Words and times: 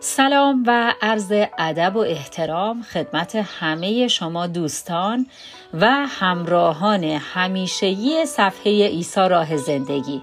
سلام 0.00 0.64
و 0.66 0.94
عرض 1.02 1.32
ادب 1.58 1.96
و 1.96 1.98
احترام 1.98 2.82
خدمت 2.82 3.36
همه 3.36 4.08
شما 4.08 4.46
دوستان 4.46 5.26
و 5.74 5.86
همراهان 5.90 7.04
همیشگی 7.04 8.26
صفحه 8.26 8.72
ایسا 8.72 9.26
راه 9.26 9.56
زندگی. 9.56 10.22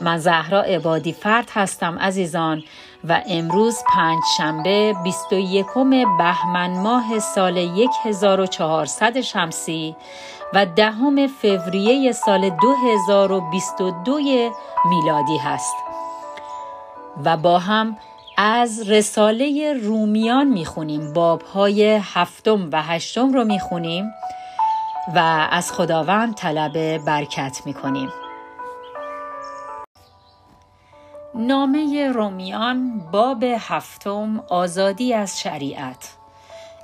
من 0.00 0.18
زهرا 0.18 0.62
عبادی 0.62 1.12
فرد 1.12 1.50
هستم 1.52 1.98
عزیزان 1.98 2.62
و 3.08 3.22
امروز 3.28 3.78
پنج 3.94 4.22
شنبه 4.36 4.94
21 5.04 5.66
بهمن 6.18 6.70
ماه 6.70 7.18
سال 7.18 7.58
1400 8.04 9.20
شمسی 9.20 9.96
و 10.54 10.66
دهم 10.66 11.26
فوریه 11.26 12.12
سال 12.12 12.50
2022 12.50 14.18
میلادی 14.88 15.38
هست. 15.38 15.74
و 17.24 17.36
با 17.36 17.58
هم 17.58 17.96
از 18.36 18.90
رساله 18.90 19.72
رومیان 19.72 20.46
می‌خونیم. 20.46 21.12
بابهای 21.12 22.00
هفتم 22.02 22.68
و 22.72 22.82
هشتم 22.82 23.32
رو 23.32 23.44
می‌خونیم 23.44 24.14
و 25.14 25.48
از 25.50 25.72
خداوند 25.72 26.34
طلب 26.34 26.98
برکت 27.04 27.60
می‌کنیم. 27.66 28.08
نامه 31.34 32.08
رومیان 32.08 32.98
باب 32.98 33.42
هفتم 33.42 34.44
آزادی 34.48 35.14
از 35.14 35.40
شریعت. 35.40 36.12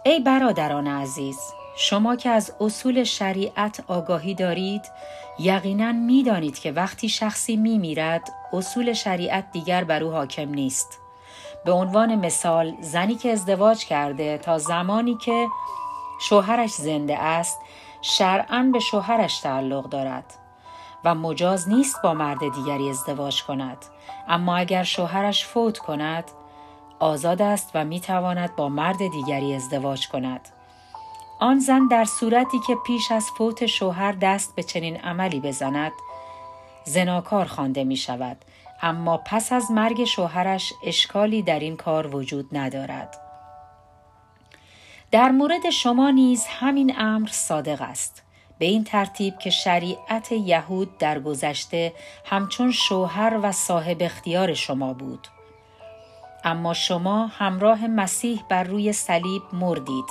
ای 0.05 0.21
برادران 0.21 0.87
عزیز 0.87 1.39
شما 1.77 2.17
که 2.17 2.29
از 2.29 2.53
اصول 2.61 3.05
شریعت 3.05 3.85
آگاهی 3.89 4.35
دارید 4.35 4.83
یقینا 5.39 5.93
می‌دانید 5.93 6.59
که 6.59 6.73
وقتی 6.73 7.09
شخصی 7.09 7.57
میمیرد 7.57 8.33
اصول 8.53 8.93
شریعت 8.93 9.53
دیگر 9.53 9.85
بر 9.85 10.03
او 10.03 10.11
حاکم 10.11 10.49
نیست. 10.49 11.00
به 11.65 11.73
عنوان 11.73 12.15
مثال 12.15 12.77
زنی 12.81 13.15
که 13.15 13.33
ازدواج 13.33 13.85
کرده 13.85 14.39
تا 14.39 14.59
زمانی 14.59 15.15
که 15.15 15.49
شوهرش 16.21 16.71
زنده 16.71 17.19
است 17.19 17.61
شرعا 18.03 18.71
به 18.73 18.79
شوهرش 18.79 19.41
تعلق 19.41 19.89
دارد 19.89 20.25
و 21.05 21.15
مجاز 21.15 21.69
نیست 21.69 22.03
با 22.03 22.15
مرد 22.15 22.39
دیگری 22.55 22.91
ازدواج 22.91 23.43
کند. 23.43 23.79
اما 24.29 24.57
اگر 24.57 24.83
شوهرش 24.83 25.47
فوت 25.47 25.79
کند 25.79 26.25
آزاد 26.99 27.43
است 27.43 27.71
و 27.75 27.85
می 27.85 28.01
تواند 28.01 28.57
با 28.57 28.69
مرد 28.69 29.09
دیگری 29.09 29.55
ازدواج 29.55 30.09
کند. 30.09 30.49
آن 31.41 31.59
زن 31.59 31.87
در 31.87 32.05
صورتی 32.05 32.59
که 32.67 32.77
پیش 32.87 33.13
از 33.13 33.27
فوت 33.39 33.67
شوهر 33.67 34.13
دست 34.13 34.55
به 34.57 34.63
چنین 34.63 34.97
عملی 34.97 35.41
بزند 35.41 35.93
زناکار 36.85 37.45
خوانده 37.45 37.85
می 37.85 37.97
شود 37.97 38.37
اما 38.83 39.17
پس 39.17 39.53
از 39.53 39.71
مرگ 39.71 40.05
شوهرش 40.05 40.73
اشکالی 40.85 41.43
در 41.43 41.59
این 41.59 41.77
کار 41.77 42.17
وجود 42.17 42.47
ندارد. 42.53 43.21
در 45.11 45.29
مورد 45.29 45.71
شما 45.71 46.11
نیز 46.11 46.47
همین 46.47 46.95
امر 46.99 47.29
صادق 47.29 47.83
است. 47.83 48.23
به 48.59 48.67
این 48.67 48.85
ترتیب 48.85 49.39
که 49.39 49.51
شریعت 49.51 50.33
یهود 50.33 50.99
در 50.99 51.21
گذشته 51.21 51.93
همچون 52.25 52.73
شوهر 52.73 53.39
و 53.43 53.53
صاحب 53.53 53.97
اختیار 54.01 54.55
شما 54.55 54.93
بود. 54.93 55.29
اما 56.45 56.75
شما 56.75 57.27
همراه 57.27 57.87
مسیح 57.87 58.43
بر 58.49 58.65
روی 58.65 58.93
صلیب 58.93 59.43
مردید. 59.53 60.05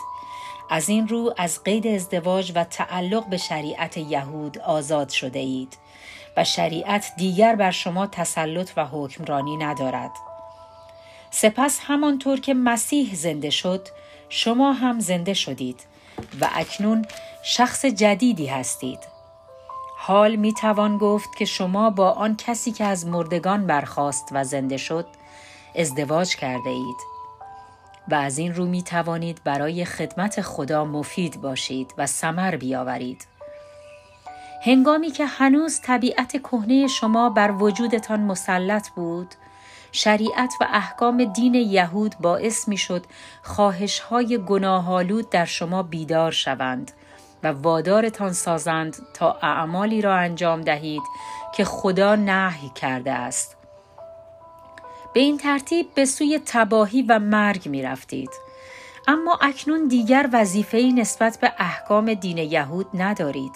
از 0.70 0.90
این 0.90 1.08
رو 1.08 1.34
از 1.38 1.64
قید 1.64 1.88
ازدواج 1.88 2.52
و 2.56 2.64
تعلق 2.64 3.26
به 3.26 3.38
شریعت 3.38 3.98
یهود 3.98 4.60
آزاد 4.60 5.10
شده 5.10 5.40
اید. 5.40 5.78
و 6.40 6.44
شریعت 6.44 7.12
دیگر 7.18 7.56
بر 7.56 7.72
شما 7.72 8.08
تسلط 8.08 8.72
و 8.78 8.86
حکمرانی 8.86 9.58
ندارد. 9.58 10.12
سپس 11.32 11.80
همانطور 11.84 12.40
که 12.40 12.54
مسیح 12.54 13.16
زنده 13.16 13.50
شد 13.50 13.88
شما 14.30 14.74
هم 14.74 15.00
زنده 15.00 15.34
شدید 15.34 15.82
و 16.42 16.50
اکنون 16.56 17.06
شخص 17.44 17.86
جدیدی 17.86 18.46
هستید. 18.46 19.00
حال 19.98 20.36
می 20.36 20.54
توان 20.54 20.98
گفت 20.98 21.36
که 21.38 21.46
شما 21.46 21.90
با 21.90 22.12
آن 22.12 22.38
کسی 22.38 22.72
که 22.72 22.84
از 22.84 23.08
مردگان 23.08 23.68
برخاست 23.68 24.30
و 24.32 24.44
زنده 24.44 24.78
شد 24.78 25.06
ازدواج 25.76 26.36
کرده 26.36 26.70
اید. 26.70 26.98
و 28.08 28.16
از 28.16 28.38
این 28.38 28.56
رو 28.56 28.66
می 28.66 28.84
توانید 28.84 29.42
برای 29.44 29.86
خدمت 29.86 30.42
خدا 30.42 30.86
مفید 30.86 31.42
باشید 31.42 31.94
و 31.98 32.08
سمر 32.08 32.56
بیاورید. 32.56 33.28
هنگامی 34.62 35.12
که 35.12 35.26
هنوز 35.26 35.82
طبیعت 35.82 36.32
کهنه 36.38 36.88
شما 36.88 37.30
بر 37.30 37.52
وجودتان 37.52 38.20
مسلط 38.20 38.90
بود 38.90 39.36
شریعت 39.92 40.54
و 40.62 40.68
احکام 40.74 41.24
دین 41.24 41.54
یهود 41.54 42.16
باعث 42.22 42.68
می 42.68 42.78
شد 42.78 43.06
خواهش 43.44 44.00
های 44.00 44.38
گناهالود 44.38 45.30
در 45.30 45.46
شما 45.46 45.84
بیدار 45.84 46.32
شوند 46.32 46.92
و 47.44 47.48
وادارتان 47.48 48.34
سازند 48.34 48.98
تا 49.14 49.38
اعمالی 49.42 50.02
را 50.02 50.16
انجام 50.16 50.62
دهید 50.62 51.04
که 51.56 51.66
خدا 51.66 52.16
نهی 52.16 52.70
کرده 52.76 53.12
است. 53.12 53.58
به 55.14 55.20
این 55.20 55.38
ترتیب 55.38 55.94
به 55.96 56.06
سوی 56.06 56.40
تباهی 56.46 57.02
و 57.02 57.20
مرگ 57.20 57.70
می 57.70 57.84
رفتید. 57.84 58.30
اما 59.08 59.40
اکنون 59.42 59.88
دیگر 59.88 60.30
وظیفه‌ای 60.34 60.94
نسبت 60.94 61.38
به 61.42 61.54
احکام 61.58 62.14
دین 62.14 62.38
یهود 62.38 62.88
ندارید. 62.94 63.52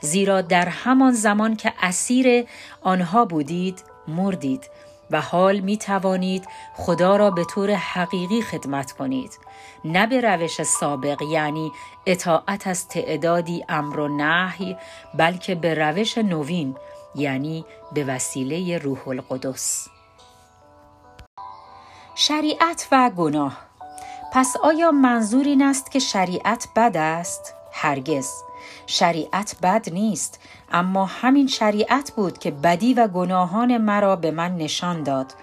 زیرا 0.00 0.40
در 0.40 0.68
همان 0.68 1.12
زمان 1.12 1.56
که 1.56 1.72
اسیر 1.82 2.46
آنها 2.82 3.24
بودید 3.24 3.82
مردید 4.08 4.70
و 5.10 5.20
حال 5.20 5.60
می 5.60 5.76
توانید 5.76 6.48
خدا 6.74 7.16
را 7.16 7.30
به 7.30 7.44
طور 7.44 7.70
حقیقی 7.74 8.42
خدمت 8.42 8.92
کنید. 8.92 9.38
نه 9.84 10.06
به 10.06 10.20
روش 10.20 10.62
سابق 10.62 11.22
یعنی 11.22 11.72
اطاعت 12.06 12.66
از 12.66 12.88
تعدادی 12.88 13.64
امر 13.68 14.00
و 14.00 14.08
نهی 14.08 14.76
بلکه 15.14 15.54
به 15.54 15.74
روش 15.74 16.18
نوین 16.18 16.76
یعنی 17.14 17.64
به 17.92 18.04
وسیله 18.04 18.78
روح 18.78 19.08
القدس. 19.08 19.88
شریعت 22.14 22.88
و 22.92 23.10
گناه. 23.10 23.66
پس 24.32 24.56
آیا 24.56 24.90
منظور 24.90 25.44
این 25.44 25.62
است 25.62 25.90
که 25.90 25.98
شریعت 25.98 26.68
بد 26.76 26.96
است؟ 26.96 27.54
هرگز. 27.72 28.30
شریعت 28.86 29.56
بد 29.62 29.92
نیست 29.92 30.40
اما 30.72 31.04
همین 31.04 31.46
شریعت 31.46 32.12
بود 32.16 32.38
که 32.38 32.50
بدی 32.50 32.94
و 32.94 33.08
گناهان 33.08 33.76
مرا 33.76 34.16
به 34.16 34.30
من 34.30 34.56
نشان 34.56 35.02
داد. 35.02 35.34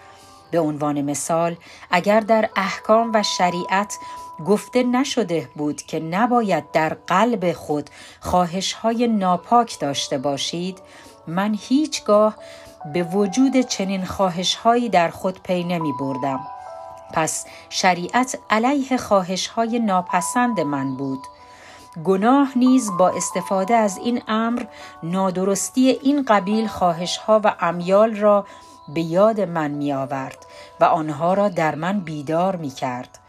به 0.51 0.59
عنوان 0.59 1.01
مثال 1.01 1.56
اگر 1.91 2.19
در 2.19 2.50
احکام 2.56 3.11
و 3.13 3.23
شریعت 3.23 3.97
گفته 4.45 4.84
نشده 4.84 5.50
بود 5.56 5.81
که 5.81 6.00
نباید 6.00 6.72
در 6.72 6.97
قلب 7.07 7.53
خود 7.53 7.89
خواهش 8.19 8.73
های 8.73 9.07
ناپاک 9.07 9.79
داشته 9.79 10.17
باشید 10.17 10.79
من 11.28 11.57
هیچگاه 11.59 12.35
به 12.94 13.03
وجود 13.03 13.61
چنین 13.61 14.05
خواهش 14.05 14.55
هایی 14.55 14.90
در 14.90 15.09
خود 15.09 15.44
پی 15.44 15.63
نمی 15.63 15.94
بردم. 16.00 16.40
پس 17.13 17.45
شریعت 17.69 18.40
علیه 18.50 18.97
خواهش 18.97 19.47
های 19.47 19.79
ناپسند 19.79 20.59
من 20.59 20.95
بود. 20.95 21.19
گناه 22.05 22.57
نیز 22.57 22.91
با 22.97 23.09
استفاده 23.09 23.75
از 23.75 23.97
این 23.97 24.21
امر 24.27 24.63
نادرستی 25.03 25.89
این 25.89 26.23
قبیل 26.23 26.67
خواهشها 26.67 27.41
و 27.43 27.55
امیال 27.59 28.15
را 28.15 28.45
به 28.93 29.01
یاد 29.01 29.41
من 29.41 29.71
می 29.71 29.93
آورد 29.93 30.45
و 30.79 30.85
آنها 30.85 31.33
را 31.33 31.49
در 31.49 31.75
من 31.75 31.99
بیدار 31.99 32.55
می 32.55 32.69
کرد. 32.69 33.19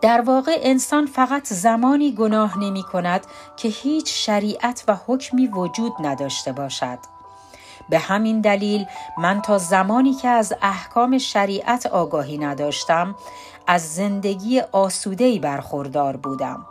در 0.00 0.20
واقع 0.20 0.58
انسان 0.62 1.06
فقط 1.06 1.46
زمانی 1.46 2.14
گناه 2.14 2.58
نمی 2.58 2.82
کند 2.82 3.26
که 3.56 3.68
هیچ 3.68 4.26
شریعت 4.26 4.84
و 4.88 4.96
حکمی 5.06 5.46
وجود 5.46 5.92
نداشته 6.00 6.52
باشد. 6.52 6.98
به 7.88 7.98
همین 7.98 8.40
دلیل 8.40 8.86
من 9.18 9.42
تا 9.42 9.58
زمانی 9.58 10.14
که 10.14 10.28
از 10.28 10.52
احکام 10.62 11.18
شریعت 11.18 11.86
آگاهی 11.86 12.38
نداشتم 12.38 13.14
از 13.66 13.94
زندگی 13.94 14.60
آسودهی 14.60 15.38
برخوردار 15.38 16.16
بودم. 16.16 16.66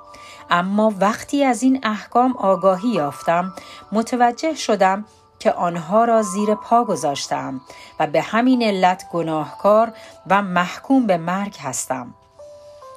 اما 0.51 0.93
وقتی 0.99 1.43
از 1.43 1.63
این 1.63 1.79
احکام 1.83 2.37
آگاهی 2.37 2.89
یافتم 2.89 3.53
متوجه 3.91 4.55
شدم 4.55 5.05
که 5.39 5.51
آنها 5.51 6.05
را 6.05 6.21
زیر 6.21 6.55
پا 6.55 6.83
گذاشتم 6.83 7.61
و 7.99 8.07
به 8.07 8.21
همین 8.21 8.63
علت 8.63 9.05
گناهکار 9.11 9.93
و 10.27 10.41
محکوم 10.41 11.07
به 11.07 11.17
مرگ 11.17 11.57
هستم. 11.59 12.13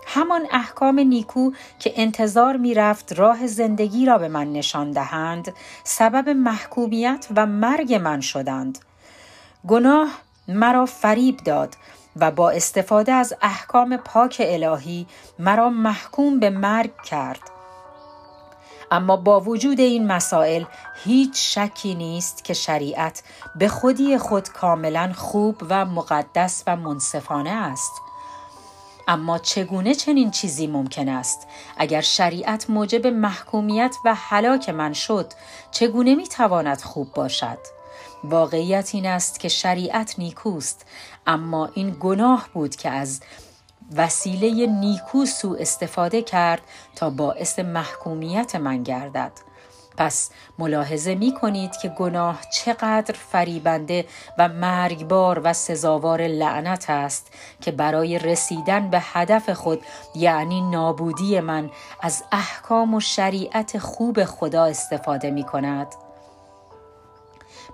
همان 0.06 0.46
احکام 0.50 1.00
نیکو 1.00 1.50
که 1.78 1.92
انتظار 1.96 2.56
می 2.56 2.74
رفت 2.74 3.12
راه 3.12 3.46
زندگی 3.46 4.06
را 4.06 4.18
به 4.18 4.28
من 4.28 4.52
نشان 4.52 4.90
دهند 4.90 5.52
سبب 5.84 6.28
محکومیت 6.28 7.26
و 7.36 7.46
مرگ 7.46 7.94
من 7.94 8.20
شدند. 8.20 8.78
گناه 9.68 10.08
مرا 10.48 10.86
فریب 10.86 11.36
داد 11.36 11.76
و 12.16 12.30
با 12.30 12.50
استفاده 12.50 13.12
از 13.12 13.34
احکام 13.42 13.96
پاک 13.96 14.42
الهی 14.44 15.06
مرا 15.38 15.68
محکوم 15.68 16.40
به 16.40 16.50
مرگ 16.50 17.02
کرد. 17.04 17.40
اما 18.90 19.16
با 19.16 19.40
وجود 19.40 19.80
این 19.80 20.06
مسائل 20.06 20.64
هیچ 21.04 21.58
شکی 21.58 21.94
نیست 21.94 22.44
که 22.44 22.54
شریعت 22.54 23.22
به 23.56 23.68
خودی 23.68 24.18
خود 24.18 24.48
کاملا 24.48 25.12
خوب 25.16 25.62
و 25.70 25.84
مقدس 25.84 26.62
و 26.66 26.76
منصفانه 26.76 27.50
است. 27.50 27.92
اما 29.08 29.38
چگونه 29.38 29.94
چنین 29.94 30.30
چیزی 30.30 30.66
ممکن 30.66 31.08
است؟ 31.08 31.46
اگر 31.76 32.00
شریعت 32.00 32.70
موجب 32.70 33.06
محکومیت 33.06 33.96
و 34.04 34.14
هلاک 34.14 34.68
من 34.68 34.92
شد 34.92 35.32
چگونه 35.70 36.14
می‌تواند 36.14 36.80
خوب 36.80 37.12
باشد؟ 37.12 37.58
واقعیت 38.24 38.90
این 38.94 39.06
است 39.06 39.40
که 39.40 39.48
شریعت 39.48 40.18
نیکوست 40.18 40.86
اما 41.26 41.70
این 41.74 41.96
گناه 42.00 42.48
بود 42.54 42.76
که 42.76 42.90
از 42.90 43.20
وسیله 43.96 44.66
نیکو 44.66 45.26
سو 45.26 45.56
استفاده 45.60 46.22
کرد 46.22 46.62
تا 46.96 47.10
باعث 47.10 47.58
محکومیت 47.58 48.56
من 48.56 48.82
گردد 48.82 49.32
پس 49.96 50.30
ملاحظه 50.58 51.14
می 51.14 51.34
کنید 51.34 51.76
که 51.76 51.88
گناه 51.88 52.40
چقدر 52.52 53.14
فریبنده 53.14 54.04
و 54.38 54.48
مرگبار 54.48 55.40
و 55.44 55.52
سزاوار 55.52 56.26
لعنت 56.26 56.90
است 56.90 57.32
که 57.60 57.72
برای 57.72 58.18
رسیدن 58.18 58.90
به 58.90 58.98
هدف 59.02 59.50
خود 59.50 59.82
یعنی 60.14 60.60
نابودی 60.60 61.40
من 61.40 61.70
از 62.00 62.24
احکام 62.32 62.94
و 62.94 63.00
شریعت 63.00 63.78
خوب 63.78 64.24
خدا 64.24 64.64
استفاده 64.64 65.30
می 65.30 65.44
کند. 65.44 66.03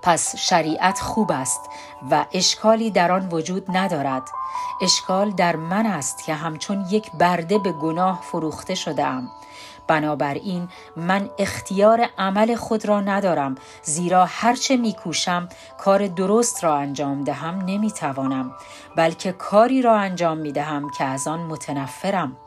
پس 0.03 0.35
شریعت 0.35 0.99
خوب 0.99 1.31
است 1.31 1.61
و 2.11 2.25
اشکالی 2.33 2.91
در 2.91 3.11
آن 3.11 3.29
وجود 3.31 3.77
ندارد. 3.77 4.23
اشکال 4.81 5.31
در 5.31 5.55
من 5.55 5.85
است 5.85 6.23
که 6.23 6.33
همچون 6.33 6.85
یک 6.89 7.11
برده 7.11 7.57
به 7.57 7.71
گناه 7.71 8.21
فروخته 8.21 8.75
شده 8.75 9.05
ام 9.05 9.31
بنابراین 9.87 10.69
من 10.95 11.29
اختیار 11.39 12.09
عمل 12.17 12.55
خود 12.55 12.85
را 12.85 13.01
ندارم 13.01 13.55
زیرا 13.83 14.25
هرچه 14.25 14.77
میکوشم 14.77 15.49
کار 15.77 16.07
درست 16.07 16.63
را 16.63 16.77
انجام 16.77 17.23
دهم 17.23 17.61
نمی‌توانم 17.65 18.51
بلکه 18.95 19.31
کاری 19.31 19.81
را 19.81 19.97
انجام 19.97 20.37
می‌دهم 20.37 20.89
که 20.89 21.03
از 21.03 21.27
آن 21.27 21.39
متنفرم. 21.39 22.37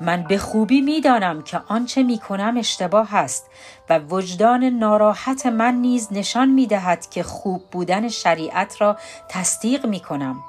من 0.00 0.22
به 0.22 0.38
خوبی 0.38 0.80
می‌دانم 0.80 1.42
که 1.42 1.60
آنچه 1.68 2.02
می 2.02 2.18
کنم 2.18 2.56
اشتباه 2.56 3.14
است 3.14 3.46
و 3.90 3.98
وجدان 3.98 4.64
ناراحت 4.64 5.46
من 5.46 5.74
نیز 5.74 6.08
نشان 6.10 6.48
می 6.48 6.66
دهد 6.66 7.10
که 7.10 7.22
خوب 7.22 7.62
بودن 7.70 8.08
شریعت 8.08 8.80
را 8.80 8.96
تصدیق 9.28 9.86
می 9.86 10.00
کنم. 10.00 10.42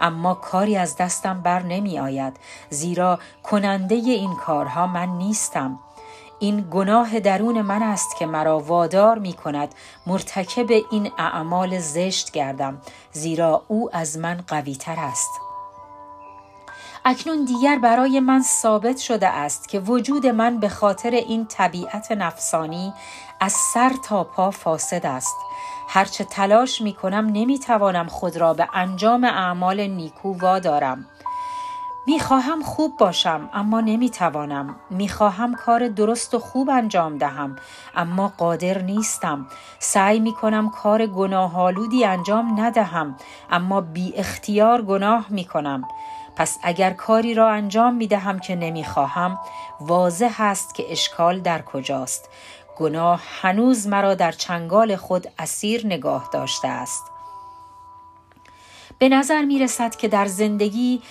اما 0.00 0.34
کاری 0.34 0.76
از 0.76 0.96
دستم 0.96 1.40
بر 1.40 1.62
نمی 1.62 1.98
آید 1.98 2.36
زیرا 2.70 3.18
کننده 3.42 3.94
این 3.94 4.34
کارها 4.34 4.86
من 4.86 5.08
نیستم. 5.08 5.78
این 6.38 6.68
گناه 6.70 7.20
درون 7.20 7.62
من 7.62 7.82
است 7.82 8.16
که 8.18 8.26
مرا 8.26 8.60
وادار 8.60 9.18
می 9.18 9.32
کند 9.32 9.74
مرتکب 10.06 10.70
این 10.90 11.12
اعمال 11.18 11.78
زشت 11.78 12.30
گردم 12.30 12.78
زیرا 13.12 13.64
او 13.68 13.96
از 13.96 14.18
من 14.18 14.44
قوی 14.48 14.74
تر 14.76 14.96
است. 14.98 15.45
اکنون 17.08 17.44
دیگر 17.44 17.78
برای 17.78 18.20
من 18.20 18.42
ثابت 18.42 18.98
شده 18.98 19.28
است 19.28 19.68
که 19.68 19.80
وجود 19.80 20.26
من 20.26 20.60
به 20.60 20.68
خاطر 20.68 21.10
این 21.10 21.46
طبیعت 21.46 22.12
نفسانی 22.12 22.92
از 23.40 23.52
سر 23.52 23.92
تا 24.04 24.24
پا 24.24 24.50
فاسد 24.50 25.06
است. 25.06 25.36
هرچه 25.88 26.24
تلاش 26.24 26.80
می 26.80 26.92
کنم 26.92 27.30
نمی 27.32 27.58
توانم 27.58 28.06
خود 28.06 28.36
را 28.36 28.54
به 28.54 28.68
انجام 28.74 29.24
اعمال 29.24 29.80
نیکو 29.80 30.38
وادارم. 30.38 31.06
می 32.06 32.20
خواهم 32.20 32.62
خوب 32.62 32.96
باشم 32.96 33.50
اما 33.52 33.80
نمی 33.80 34.10
توانم 34.10 34.76
می 34.90 35.08
خواهم 35.08 35.54
کار 35.54 35.88
درست 35.88 36.34
و 36.34 36.38
خوب 36.38 36.70
انجام 36.70 37.18
دهم 37.18 37.56
اما 37.96 38.32
قادر 38.38 38.82
نیستم. 38.82 39.46
سعی 39.78 40.20
می 40.20 40.32
کنم 40.32 40.70
کار 40.70 41.06
گناهالودی 41.06 42.04
انجام 42.04 42.60
ندهم 42.60 43.16
اما 43.50 43.80
بی 43.80 44.14
اختیار 44.16 44.82
گناه 44.82 45.26
می 45.30 45.44
کنم 45.44 45.88
پس 46.36 46.58
اگر 46.62 46.90
کاری 46.90 47.34
را 47.34 47.50
انجام 47.50 47.94
می 47.94 48.06
دهم 48.06 48.38
که 48.38 48.56
نمی 48.56 48.84
خواهم 48.84 49.38
واضح 49.80 50.34
است 50.38 50.74
که 50.74 50.92
اشکال 50.92 51.40
در 51.40 51.62
کجاست. 51.62 52.28
گناه 52.76 53.22
هنوز 53.40 53.86
مرا 53.86 54.14
در 54.14 54.32
چنگال 54.32 54.96
خود 54.96 55.26
اسیر 55.38 55.86
نگاه 55.86 56.28
داشته 56.32 56.68
است. 56.68 57.04
به 58.98 59.08
نظر 59.08 59.44
می 59.44 59.58
رسد 59.58 59.96
که 59.96 60.08
در 60.08 60.26
زندگی 60.26 61.02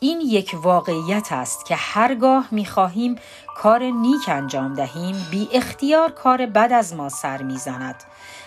این 0.00 0.20
یک 0.20 0.56
واقعیت 0.62 1.32
است 1.32 1.66
که 1.66 1.76
هرگاه 1.76 2.48
می 2.50 2.66
خواهیم 2.66 3.16
کار 3.56 3.82
نیک 3.82 4.28
انجام 4.28 4.74
دهیم 4.74 5.26
بی 5.30 5.48
اختیار 5.52 6.10
کار 6.10 6.46
بد 6.46 6.72
از 6.72 6.94
ما 6.94 7.08
سر 7.08 7.42
می 7.42 7.56
زند. 7.56 8.04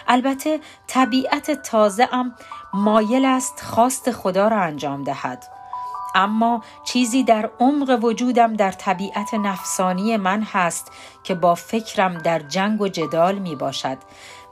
البته 0.08 0.60
طبیعت 0.88 1.52
تازه 1.52 2.08
مایل 2.74 3.26
است 3.26 3.62
خواست 3.62 4.12
خدا 4.12 4.48
را 4.48 4.62
انجام 4.62 5.04
دهد. 5.04 5.53
اما 6.16 6.64
چیزی 6.84 7.24
در 7.24 7.50
عمق 7.60 8.00
وجودم 8.04 8.54
در 8.54 8.72
طبیعت 8.72 9.34
نفسانی 9.34 10.18
من 10.18 10.42
هست 10.42 10.92
که 11.24 11.36
با 11.36 11.56
فکرم 11.56 12.18
در 12.18 12.40
جنگ 12.40 12.82
و 12.82 12.88
جدال 12.88 13.36
می 13.36 13.56
باشد 13.56 13.98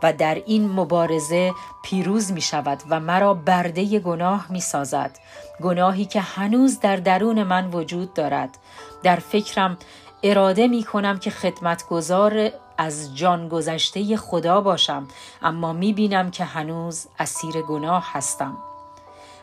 و 0.03 0.13
در 0.13 0.41
این 0.45 0.71
مبارزه 0.71 1.53
پیروز 1.83 2.31
می 2.31 2.41
شود 2.41 2.83
و 2.89 2.99
مرا 2.99 3.33
برده 3.33 3.99
گناه 3.99 4.45
می 4.49 4.61
سازد. 4.61 5.19
گناهی 5.61 6.05
که 6.05 6.21
هنوز 6.21 6.79
در 6.79 6.95
درون 6.95 7.43
من 7.43 7.69
وجود 7.69 8.13
دارد. 8.13 8.57
در 9.03 9.15
فکرم 9.15 9.77
اراده 10.23 10.67
می 10.67 10.83
کنم 10.83 11.19
که 11.19 11.29
خدمتگزار 11.29 12.49
از 12.77 13.17
جان 13.17 13.47
گذشته 13.47 14.17
خدا 14.17 14.61
باشم 14.61 15.07
اما 15.41 15.73
می 15.73 15.93
بینم 15.93 16.31
که 16.31 16.43
هنوز 16.43 17.07
اسیر 17.19 17.61
گناه 17.61 18.09
هستم. 18.13 18.70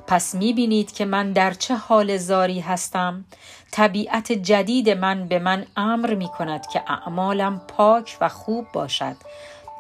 پس 0.09 0.35
می 0.35 0.53
بینید 0.53 0.93
که 0.93 1.05
من 1.05 1.33
در 1.33 1.55
چه 1.55 1.77
حال 1.77 2.17
زاری 2.17 2.61
هستم. 2.61 3.25
طبیعت 3.71 4.33
جدید 4.33 4.91
من 4.91 5.29
به 5.29 5.39
من 5.39 5.67
امر 5.77 6.15
می 6.15 6.29
کند 6.29 6.67
که 6.67 6.83
اعمالم 6.87 7.61
پاک 7.69 8.17
و 8.21 8.29
خوب 8.29 8.67
باشد. 8.73 9.17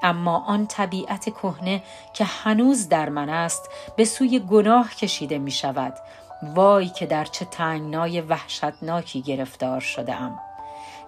اما 0.02 0.44
آن 0.46 0.66
طبیعت 0.66 1.24
کهنه 1.24 1.82
که 2.14 2.24
هنوز 2.24 2.88
در 2.88 3.08
من 3.08 3.28
است 3.28 3.70
به 3.96 4.04
سوی 4.04 4.38
گناه 4.38 4.94
کشیده 4.94 5.38
می 5.38 5.50
شود 5.50 5.94
وای 6.42 6.88
که 6.88 7.06
در 7.06 7.24
چه 7.24 7.44
تنگنای 7.44 8.20
وحشتناکی 8.20 9.22
گرفتار 9.22 9.80
شده 9.80 10.14
ام 10.14 10.40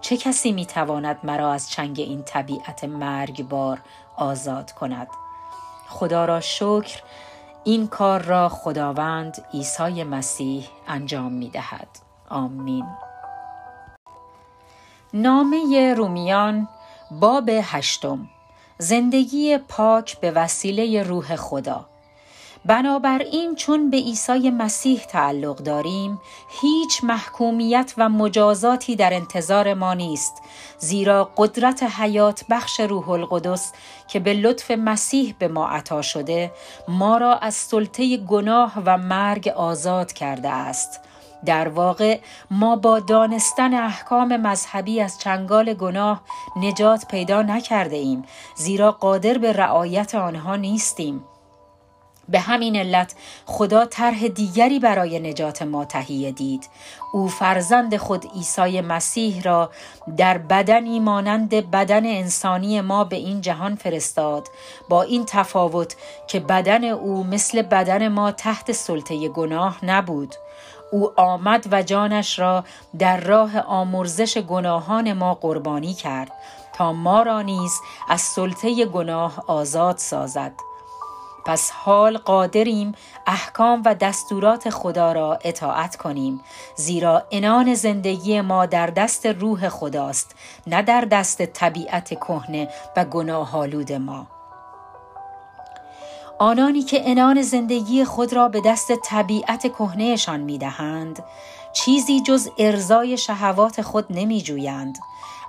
چه 0.01 0.17
کسی 0.17 0.51
می 0.51 0.65
تواند 0.65 1.17
مرا 1.23 1.53
از 1.53 1.69
چنگ 1.69 1.99
این 1.99 2.23
طبیعت 2.23 2.83
مرگبار 2.83 3.81
آزاد 4.15 4.71
کند؟ 4.71 5.07
خدا 5.89 6.25
را 6.25 6.41
شکر 6.41 7.01
این 7.63 7.87
کار 7.87 8.21
را 8.21 8.49
خداوند 8.49 9.45
عیسی 9.53 10.03
مسیح 10.03 10.67
انجام 10.87 11.31
می 11.31 11.49
دهد. 11.49 11.87
آمین. 12.29 12.85
نامه 15.13 15.93
رومیان 15.93 16.67
باب 17.11 17.49
هشتم 17.49 18.29
زندگی 18.77 19.57
پاک 19.57 20.19
به 20.19 20.31
وسیله 20.31 21.03
روح 21.03 21.35
خدا 21.35 21.90
بنابراین 22.65 23.55
چون 23.55 23.89
به 23.89 23.97
عیسی 23.97 24.49
مسیح 24.49 24.99
تعلق 24.99 25.57
داریم 25.57 26.21
هیچ 26.61 27.03
محکومیت 27.03 27.93
و 27.97 28.09
مجازاتی 28.09 28.95
در 28.95 29.13
انتظار 29.13 29.73
ما 29.73 29.93
نیست 29.93 30.41
زیرا 30.77 31.31
قدرت 31.37 31.83
حیات 31.83 32.43
بخش 32.49 32.79
روح 32.79 33.09
القدس 33.09 33.73
که 34.07 34.19
به 34.19 34.33
لطف 34.33 34.71
مسیح 34.71 35.35
به 35.39 35.47
ما 35.47 35.67
عطا 35.67 36.01
شده 36.01 36.51
ما 36.87 37.17
را 37.17 37.35
از 37.35 37.53
سلطه 37.53 38.17
گناه 38.17 38.73
و 38.85 38.97
مرگ 38.97 39.47
آزاد 39.47 40.13
کرده 40.13 40.49
است. 40.49 40.99
در 41.45 41.67
واقع 41.67 42.19
ما 42.51 42.75
با 42.75 42.99
دانستن 42.99 43.73
احکام 43.73 44.37
مذهبی 44.37 45.01
از 45.01 45.19
چنگال 45.19 45.73
گناه 45.73 46.21
نجات 46.55 47.07
پیدا 47.07 47.41
نکرده 47.41 47.95
ایم 47.95 48.23
زیرا 48.55 48.91
قادر 48.91 49.37
به 49.37 49.53
رعایت 49.53 50.15
آنها 50.15 50.55
نیستیم. 50.55 51.23
به 52.29 52.39
همین 52.39 52.75
علت 52.75 53.15
خدا 53.45 53.85
طرح 53.85 54.27
دیگری 54.27 54.79
برای 54.79 55.19
نجات 55.19 55.61
ما 55.61 55.85
تهیه 55.85 56.31
دید. 56.31 56.69
او 57.13 57.27
فرزند 57.27 57.97
خود 57.97 58.25
عیسی 58.35 58.81
مسیح 58.81 59.41
را 59.41 59.69
در 60.17 60.37
بدنی 60.37 60.99
مانند 60.99 61.71
بدن 61.71 62.05
انسانی 62.05 62.81
ما 62.81 63.03
به 63.03 63.15
این 63.15 63.41
جهان 63.41 63.75
فرستاد. 63.75 64.47
با 64.89 65.01
این 65.01 65.25
تفاوت 65.27 65.95
که 66.27 66.39
بدن 66.39 66.83
او 66.83 67.23
مثل 67.23 67.61
بدن 67.61 68.07
ما 68.07 68.31
تحت 68.31 68.71
سلطه 68.71 69.27
گناه 69.27 69.85
نبود. 69.85 70.35
او 70.91 71.19
آمد 71.19 71.67
و 71.71 71.83
جانش 71.83 72.39
را 72.39 72.63
در 72.99 73.19
راه 73.19 73.59
آمرزش 73.59 74.37
گناهان 74.37 75.13
ما 75.13 75.33
قربانی 75.33 75.93
کرد 75.93 76.31
تا 76.73 76.93
ما 76.93 77.23
را 77.23 77.41
نیز 77.41 77.71
از 78.09 78.21
سلطه 78.21 78.85
گناه 78.85 79.43
آزاد 79.47 79.97
سازد. 79.97 80.51
پس 81.45 81.71
حال 81.71 82.17
قادریم 82.17 82.95
احکام 83.27 83.81
و 83.85 83.95
دستورات 83.95 84.69
خدا 84.69 85.11
را 85.11 85.39
اطاعت 85.43 85.95
کنیم 85.95 86.41
زیرا 86.75 87.23
انان 87.31 87.73
زندگی 87.73 88.41
ما 88.41 88.65
در 88.65 88.87
دست 88.87 89.25
روح 89.25 89.69
خداست 89.69 90.35
نه 90.67 90.81
در 90.81 91.01
دست 91.01 91.45
طبیعت 91.45 92.09
کهنه 92.09 92.69
و 92.97 93.05
گناهالود 93.05 93.93
ما 93.93 94.27
آنانی 96.39 96.81
که 96.81 97.09
انان 97.09 97.41
زندگی 97.41 98.05
خود 98.05 98.33
را 98.33 98.47
به 98.47 98.61
دست 98.65 98.95
طبیعت 98.95 99.67
کهنهشان 99.67 100.39
می‌دهند 100.39 101.23
چیزی 101.73 102.21
جز 102.21 102.49
ارزای 102.57 103.17
شهوات 103.17 103.81
خود 103.81 104.05
نمی 104.09 104.41
جویند. 104.41 104.97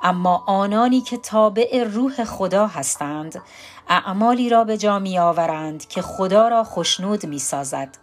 اما 0.03 0.45
آنانی 0.47 1.01
که 1.01 1.17
تابع 1.17 1.85
روح 1.85 2.25
خدا 2.25 2.67
هستند 2.67 3.43
اعمالی 3.89 4.49
را 4.49 4.65
به 4.65 4.79
جا 4.79 4.99
می 4.99 5.19
آورند 5.19 5.89
که 5.89 6.03
خدا 6.03 6.49
را 6.49 6.65
خشنود 6.65 7.27
می 7.27 7.39
سازد. 7.39 7.99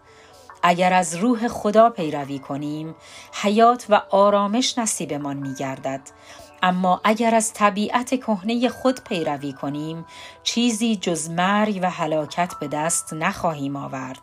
اگر 0.63 0.93
از 0.93 1.15
روح 1.15 1.47
خدا 1.47 1.89
پیروی 1.89 2.39
کنیم 2.39 2.95
حیات 3.33 3.85
و 3.89 4.01
آرامش 4.09 4.77
نصیبمان 4.77 5.37
می 5.37 5.53
گردد 5.53 6.01
اما 6.63 7.01
اگر 7.03 7.35
از 7.35 7.53
طبیعت 7.53 8.15
کهنه 8.15 8.69
خود 8.69 9.03
پیروی 9.03 9.53
کنیم 9.53 10.05
چیزی 10.43 10.95
جز 10.95 11.29
مرگ 11.29 11.79
و 11.83 11.89
هلاکت 11.89 12.53
به 12.59 12.67
دست 12.67 13.13
نخواهیم 13.13 13.75
آورد 13.75 14.21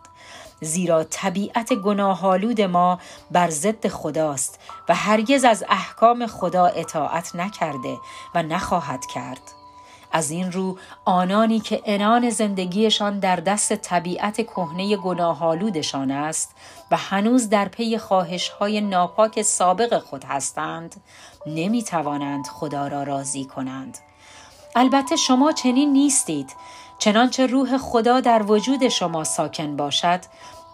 زیرا 0.61 1.05
طبیعت 1.05 1.73
گناهالود 1.73 2.61
ما 2.61 2.99
بر 3.31 3.51
ضد 3.51 3.89
خداست 3.89 4.61
و 4.89 4.95
هرگز 4.95 5.45
از 5.45 5.65
احکام 5.69 6.27
خدا 6.27 6.67
اطاعت 6.67 7.37
نکرده 7.37 7.99
و 8.35 8.43
نخواهد 8.43 9.07
کرد. 9.15 9.41
از 10.13 10.31
این 10.31 10.53
رو 10.53 10.79
آنانی 11.05 11.61
که 11.61 11.83
انان 11.85 12.31
زندگیشان 12.31 13.19
در 13.19 13.37
دست 13.37 13.75
طبیعت 13.77 14.37
کهنه 14.37 14.97
گناهالودشان 14.97 16.11
است 16.11 16.55
و 16.91 16.97
هنوز 16.97 17.49
در 17.49 17.69
پی 17.69 17.99
خواهش 17.99 18.49
های 18.49 18.81
ناپاک 18.81 19.43
سابق 19.43 19.99
خود 19.99 20.25
هستند 20.25 20.97
نمی 21.47 21.83
توانند 21.83 22.47
خدا 22.47 22.89
را 22.89 23.03
راضی 23.03 23.45
کنند. 23.45 23.99
البته 24.77 25.17
شما 25.17 25.53
چنین 25.53 25.93
نیستید 25.93 26.51
چنانچه 26.99 27.47
روح 27.47 27.79
خدا 27.79 28.21
در 28.21 28.43
وجود 28.43 28.89
شما 28.89 29.25
ساکن 29.25 29.77
باشد 29.77 30.21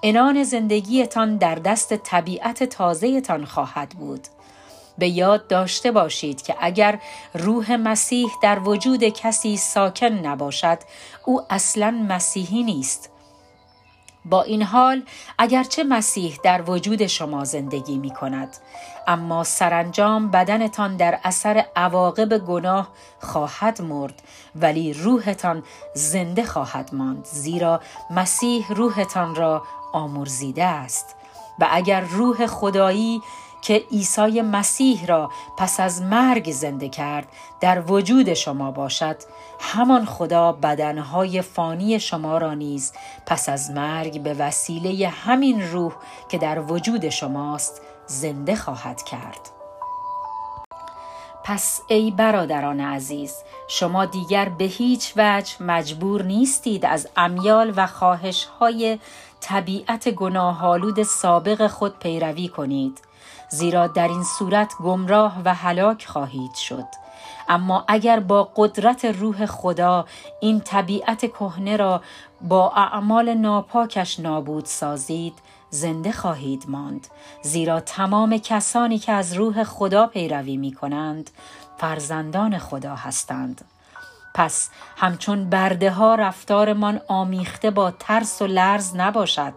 انان 0.03 0.45
زندگیتان 0.45 1.37
در 1.37 1.55
دست 1.55 1.97
طبیعت 1.97 2.65
تازهتان 2.65 3.45
خواهد 3.45 3.89
بود. 3.89 4.29
به 4.99 5.09
یاد 5.09 5.47
داشته 5.47 5.93
باشید 5.93 6.43
که 6.43 6.55
اگر 6.61 6.99
روح 7.35 7.77
مسیح 7.77 8.31
در 8.43 8.59
وجود 8.59 9.05
کسی 9.05 9.57
ساکن 9.57 10.07
نباشد 10.07 10.79
او 11.25 11.43
اصلا 11.51 11.91
مسیحی 12.09 12.63
نیست. 12.63 13.12
با 14.25 14.43
این 14.43 14.63
حال 14.63 15.03
اگرچه 15.39 15.85
مسیح 15.85 16.39
در 16.43 16.71
وجود 16.71 17.07
شما 17.07 17.45
زندگی 17.45 17.99
می 17.99 18.11
کند 18.11 18.57
اما 19.07 19.45
سرانجام 19.45 20.31
بدنتان 20.31 20.97
در 20.97 21.19
اثر 21.25 21.65
عواقب 21.77 22.39
گناه 22.39 22.89
خواهد 23.21 23.83
مرد 23.83 24.23
ولی 24.55 24.93
روحتان 24.93 25.63
زنده 25.95 26.45
خواهد 26.45 26.95
ماند 26.95 27.25
زیرا 27.25 27.81
مسیح 28.11 28.73
روحتان 28.73 29.35
را 29.35 29.63
آمرزیده 29.93 30.65
است. 30.65 31.17
و 31.59 31.69
اگر 31.71 32.01
روح 32.01 32.47
خدایی 32.47 33.23
که 33.63 33.85
عیسی 33.91 34.41
مسیح 34.41 35.07
را 35.07 35.31
پس 35.57 35.81
از 35.81 36.03
مرگ 36.03 36.53
زنده 36.53 36.89
کرد 36.89 37.29
در 37.61 37.81
وجود 37.81 38.35
شما 38.35 38.71
باشد 38.71 39.17
همان 39.65 40.05
خدا 40.05 40.53
بدنهای 40.53 41.43
فانی 41.43 42.01
شما 42.01 42.39
را 42.39 42.55
نیز 42.55 42.93
پس 43.27 43.49
از 43.49 43.71
مرگ 43.71 44.23
به 44.23 44.35
وسیله 44.35 45.09
همین 45.09 45.73
روح 45.73 45.93
که 46.29 46.39
در 46.39 46.61
وجود 46.61 47.09
شماست 47.09 47.83
زنده 48.07 48.57
خواهد 48.57 49.03
کرد. 49.03 49.51
پس 51.45 51.81
ای 51.89 52.11
برادران 52.11 52.81
عزیز 52.81 53.35
شما 53.69 54.05
دیگر 54.05 54.49
به 54.49 54.65
هیچ 54.65 55.13
وجه 55.17 55.63
مجبور 55.63 56.23
نیستید 56.23 56.87
از 56.87 57.09
امیال 57.17 57.73
و 57.77 57.87
خواهش 57.87 58.45
های 58.45 58.99
طبیعت 59.41 60.09
گناهالود 60.09 61.03
سابق 61.03 61.67
خود 61.67 61.99
پیروی 61.99 62.49
کنید 62.49 63.01
زیرا 63.49 63.87
در 63.87 64.09
این 64.09 64.25
صورت 64.25 64.75
گمراه 64.85 65.43
و 65.45 65.55
هلاک 65.55 66.07
خواهید 66.07 66.55
شد. 66.55 67.02
اما 67.49 67.85
اگر 67.89 68.21
با 68.21 68.53
قدرت 68.57 69.05
روح 69.05 69.47
خدا 69.47 70.07
این 70.41 70.61
طبیعت 70.61 71.27
کهنه 71.27 71.77
را 71.77 72.03
با 72.41 72.73
اعمال 72.73 73.35
ناپاکش 73.35 74.21
نابود 74.21 74.65
سازید 74.65 75.35
زنده 75.71 76.13
خواهید 76.13 76.65
ماند. 76.69 77.07
زیرا 77.43 77.81
تمام 77.81 78.39
کسانی 78.39 78.99
که 78.99 79.13
از 79.13 79.33
روح 79.35 79.65
خدا 79.65 80.07
پیروی 80.07 80.57
می 80.57 80.73
کنند 80.73 81.31
فرزندان 81.79 82.59
خدا 82.59 82.95
هستند. 82.95 83.65
پس 84.35 84.71
همچون 84.97 85.51
برده 85.51 85.91
ها 85.91 86.15
رفتارمان 86.15 87.01
آمیخته 87.09 87.71
با 87.71 87.91
ترس 87.91 88.43
و 88.43 88.47
لرز 88.47 88.97
نباشد 88.97 89.53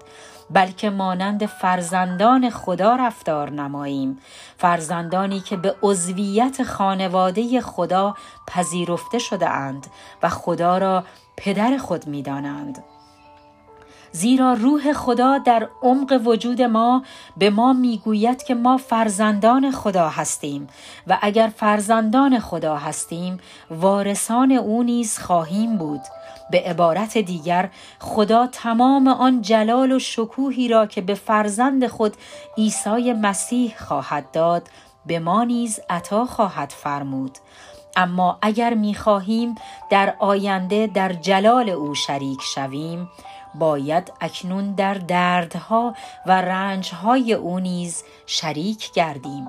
بلکه 0.49 0.89
مانند 0.89 1.45
فرزندان 1.45 2.49
خدا 2.49 2.95
رفتار 2.95 3.49
نماییم 3.49 4.19
فرزندانی 4.57 5.39
که 5.39 5.57
به 5.57 5.75
عضویت 5.83 6.63
خانواده 6.63 7.61
خدا 7.61 8.15
پذیرفته 8.47 9.19
شده 9.19 9.49
اند 9.49 9.87
و 10.23 10.29
خدا 10.29 10.77
را 10.77 11.03
پدر 11.37 11.77
خود 11.77 12.07
می 12.07 12.23
دانند. 12.23 12.83
زیرا 14.15 14.53
روح 14.53 14.93
خدا 14.93 15.37
در 15.37 15.69
عمق 15.81 16.21
وجود 16.25 16.61
ما 16.61 17.03
به 17.37 17.49
ما 17.49 17.73
می‌گوید 17.73 18.43
که 18.43 18.55
ما 18.55 18.77
فرزندان 18.77 19.71
خدا 19.71 20.09
هستیم 20.09 20.67
و 21.07 21.17
اگر 21.21 21.51
فرزندان 21.55 22.39
خدا 22.39 22.77
هستیم 22.77 23.39
وارثان 23.71 24.51
او 24.51 24.83
نیز 24.83 25.19
خواهیم 25.19 25.77
بود 25.77 26.01
به 26.51 26.59
عبارت 26.59 27.17
دیگر 27.17 27.69
خدا 27.99 28.47
تمام 28.47 29.07
آن 29.07 29.41
جلال 29.41 29.91
و 29.91 29.99
شکوهی 29.99 30.67
را 30.67 30.85
که 30.85 31.01
به 31.01 31.13
فرزند 31.13 31.87
خود 31.87 32.13
عیسی 32.57 33.13
مسیح 33.13 33.75
خواهد 33.77 34.31
داد 34.31 34.69
به 35.05 35.19
ما 35.19 35.43
نیز 35.43 35.79
عطا 35.89 36.25
خواهد 36.25 36.69
فرمود. 36.69 37.37
اما 37.95 38.37
اگر 38.41 38.73
می‌خواهیم 38.73 39.55
در 39.89 40.15
آینده 40.19 40.87
در 40.87 41.13
جلال 41.13 41.69
او 41.69 41.95
شریک 41.95 42.39
شویم 42.55 43.09
باید 43.55 44.13
اکنون 44.21 44.71
در 44.71 44.93
دردها 44.93 45.95
و 46.25 46.41
رنجهای 46.41 47.33
او 47.33 47.59
نیز 47.59 48.03
شریک 48.25 48.91
گردیم. 48.93 49.47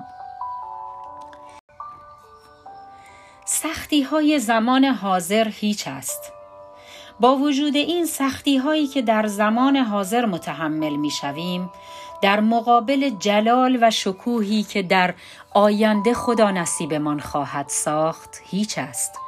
سختی 3.45 4.01
های 4.01 4.39
زمان 4.39 4.85
حاضر 4.85 5.47
هیچ 5.47 5.87
است. 5.87 6.36
با 7.19 7.35
وجود 7.35 7.75
این 7.75 8.05
سختی 8.05 8.57
هایی 8.57 8.87
که 8.87 9.01
در 9.01 9.27
زمان 9.27 9.75
حاضر 9.75 10.25
متحمل 10.25 10.95
می 10.95 11.11
شویم 11.11 11.69
در 12.21 12.39
مقابل 12.39 13.09
جلال 13.09 13.77
و 13.81 13.91
شکوهی 13.91 14.63
که 14.63 14.83
در 14.83 15.13
آینده 15.53 16.13
خدا 16.13 16.51
نصیبمان 16.51 17.19
خواهد 17.19 17.65
ساخت 17.69 18.41
هیچ 18.43 18.77
است. 18.77 19.19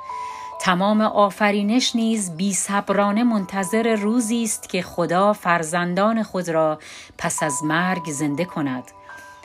تمام 0.62 1.02
آفرینش 1.02 1.96
نیز 1.96 2.38
بی 2.38 2.54
صبرانه 2.54 3.24
منتظر 3.24 3.96
روزی 3.96 4.44
است 4.44 4.70
که 4.70 4.82
خدا 4.82 5.34
فرزندان 5.34 6.24
خود 6.24 6.50
را 6.50 6.80
پس 7.18 7.44
از 7.44 7.64
مرگ 7.64 8.12
زنده 8.12 8.46
کند. 8.46 8.84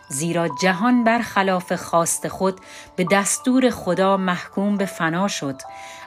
زیرا 0.08 0.48
جهان 0.48 1.04
بر 1.04 1.18
خلاف 1.18 1.72
خواست 1.72 2.28
خود 2.28 2.60
به 2.96 3.06
دستور 3.10 3.70
خدا 3.70 4.16
محکوم 4.16 4.76
به 4.76 4.86
فنا 4.86 5.28
شد. 5.28 5.60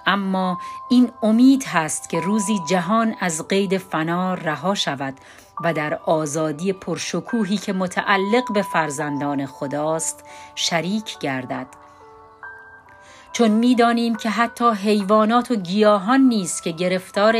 اما 0.07 0.59
این 0.89 1.11
امید 1.23 1.63
هست 1.63 2.09
که 2.09 2.19
روزی 2.19 2.59
جهان 2.69 3.15
از 3.19 3.47
قید 3.47 3.77
فنا 3.77 4.33
رها 4.33 4.75
شود 4.75 5.13
و 5.63 5.73
در 5.73 5.99
آزادی 6.05 6.73
پرشکوهی 6.73 7.57
که 7.57 7.73
متعلق 7.73 8.53
به 8.53 8.61
فرزندان 8.61 9.45
خداست 9.45 10.23
شریک 10.55 11.19
گردد 11.19 11.67
چون 13.33 13.51
می‌دانیم 13.51 14.15
که 14.15 14.29
حتی 14.29 14.69
حیوانات 14.69 15.51
و 15.51 15.55
گیاهان 15.55 16.21
نیست 16.21 16.63
که 16.63 16.71
گرفتار 16.71 17.35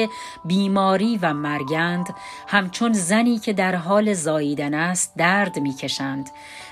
بیماری 0.46 1.20
و 1.22 1.34
مرگند 1.34 2.16
همچون 2.48 2.94
زنی 2.94 3.40
که 3.40 3.54
در 3.54 3.76
حال 3.76 4.14
زاییدن 4.14 4.74
است 4.74 5.14
درد 5.18 5.60
می‌کشند 5.60 6.30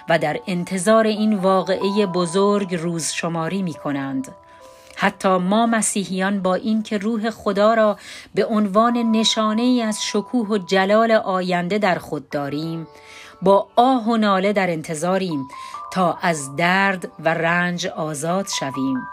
و 0.09 0.19
در 0.19 0.39
انتظار 0.47 1.07
این 1.07 1.33
واقعه 1.33 2.05
بزرگ 2.05 2.75
روز 2.75 3.11
شماری 3.11 3.61
می 3.61 3.73
کنند. 3.73 4.35
حتی 4.95 5.37
ما 5.37 5.65
مسیحیان 5.65 6.41
با 6.41 6.55
اینکه 6.55 6.97
روح 6.97 7.29
خدا 7.29 7.73
را 7.73 7.97
به 8.35 8.45
عنوان 8.45 8.97
نشانه 8.97 9.61
ای 9.61 9.81
از 9.81 10.05
شکوه 10.05 10.47
و 10.47 10.57
جلال 10.57 11.11
آینده 11.11 11.77
در 11.77 11.95
خود 11.95 12.29
داریم 12.29 12.87
با 13.41 13.67
آه 13.75 14.07
و 14.07 14.17
ناله 14.17 14.53
در 14.53 14.69
انتظاریم 14.69 15.47
تا 15.91 16.17
از 16.21 16.55
درد 16.55 17.11
و 17.19 17.33
رنج 17.33 17.87
آزاد 17.87 18.47
شویم. 18.59 19.07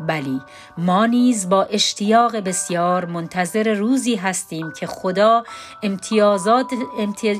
بلی 0.00 0.40
ما 0.78 1.06
نیز 1.06 1.48
با 1.48 1.62
اشتیاق 1.62 2.36
بسیار 2.36 3.04
منتظر 3.04 3.74
روزی 3.74 4.14
هستیم 4.16 4.72
که 4.72 4.86
خدا 4.86 5.44
امتیازات, 5.82 6.66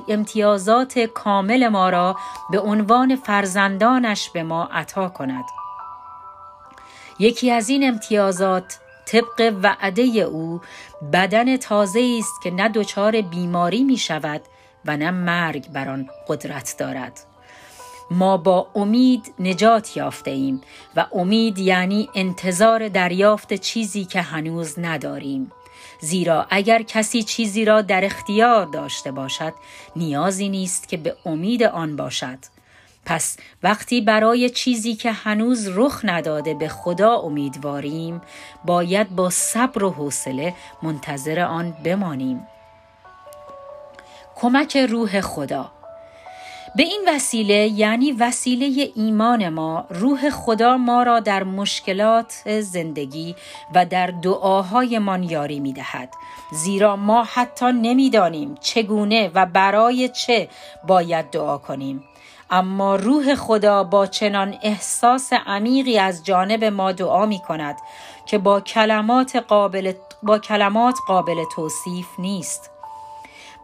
امتیازات 0.08 0.98
کامل 0.98 1.68
ما 1.68 1.90
را 1.90 2.16
به 2.50 2.60
عنوان 2.60 3.16
فرزندانش 3.16 4.30
به 4.30 4.42
ما 4.42 4.68
عطا 4.72 5.08
کند. 5.08 5.44
یکی 7.18 7.50
از 7.50 7.68
این 7.68 7.88
امتیازات 7.88 8.78
طبق 9.06 9.54
وعده 9.62 10.02
او 10.02 10.60
بدن 11.12 11.56
تازه 11.56 12.16
است 12.18 12.42
که 12.42 12.50
نه 12.50 12.68
دچار 12.68 13.20
بیماری 13.20 13.84
می 13.84 13.96
شود 13.96 14.40
و 14.84 14.96
نه 14.96 15.10
مرگ 15.10 15.68
بر 15.68 15.88
آن 15.88 16.08
قدرت 16.28 16.74
دارد. 16.78 17.20
ما 18.10 18.36
با 18.36 18.66
امید 18.74 19.34
نجات 19.38 19.96
یافته 19.96 20.30
ایم 20.30 20.60
و 20.96 21.06
امید 21.12 21.58
یعنی 21.58 22.08
انتظار 22.14 22.88
دریافت 22.88 23.54
چیزی 23.54 24.04
که 24.04 24.20
هنوز 24.20 24.78
نداریم. 24.78 25.52
زیرا 26.00 26.46
اگر 26.50 26.82
کسی 26.82 27.22
چیزی 27.22 27.64
را 27.64 27.82
در 27.82 28.04
اختیار 28.04 28.66
داشته 28.66 29.12
باشد 29.12 29.52
نیازی 29.96 30.48
نیست 30.48 30.88
که 30.88 30.96
به 30.96 31.16
امید 31.26 31.62
آن 31.62 31.96
باشد. 31.96 32.38
پس 33.06 33.36
وقتی 33.62 34.00
برای 34.00 34.50
چیزی 34.50 34.94
که 34.94 35.12
هنوز 35.12 35.68
رخ 35.74 36.00
نداده 36.04 36.54
به 36.54 36.68
خدا 36.68 37.14
امیدواریم 37.16 38.22
باید 38.64 39.16
با 39.16 39.30
صبر 39.30 39.84
و 39.84 39.90
حوصله 39.90 40.54
منتظر 40.82 41.40
آن 41.40 41.74
بمانیم. 41.84 42.46
کمک 44.36 44.76
روح 44.76 45.20
خدا. 45.20 45.72
به 46.76 46.82
این 46.82 47.04
وسیله 47.08 47.54
یعنی 47.54 48.12
وسیله 48.12 48.92
ایمان 48.94 49.48
ما 49.48 49.86
روح 49.90 50.30
خدا 50.30 50.76
ما 50.76 51.02
را 51.02 51.20
در 51.20 51.42
مشکلات 51.44 52.60
زندگی 52.60 53.36
و 53.74 53.86
در 53.86 54.06
دعاهایمان 54.06 55.22
یاری 55.22 55.60
می 55.60 55.72
دهد. 55.72 56.08
زیرا 56.52 56.96
ما 56.96 57.24
حتی 57.24 57.66
نمی‌دانیم 57.66 58.54
چگونه 58.60 59.30
و 59.34 59.46
برای 59.46 60.08
چه 60.08 60.48
باید 60.86 61.30
دعا 61.30 61.58
کنیم. 61.58 62.04
اما 62.50 62.96
روح 62.96 63.34
خدا 63.34 63.84
با 63.84 64.06
چنان 64.06 64.54
احساس 64.62 65.32
عمیقی 65.32 65.98
از 65.98 66.24
جانب 66.24 66.64
ما 66.64 66.92
دعا 66.92 67.26
می 67.26 67.38
کند 67.38 67.76
که 68.26 68.38
با 68.38 68.60
کلمات 68.60 69.36
قابل, 69.36 69.92
با 70.22 70.38
کلمات 70.38 70.98
قابل 71.08 71.44
توصیف 71.54 72.06
نیست. 72.18 72.70